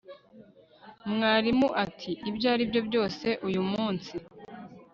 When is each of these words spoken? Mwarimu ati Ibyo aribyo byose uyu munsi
Mwarimu 1.13 1.67
ati 1.83 2.11
Ibyo 2.29 2.47
aribyo 2.53 2.81
byose 2.87 3.27
uyu 3.47 3.61
munsi 3.71 4.15